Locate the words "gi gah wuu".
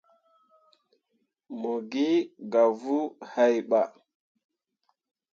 1.91-3.05